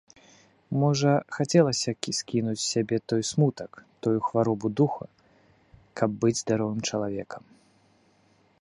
[0.83, 3.71] Можа, хацелася скінуць з сябе той смутак,
[4.07, 5.05] тую хваробу духа,
[6.01, 7.43] каб быць здаровым чалавекам?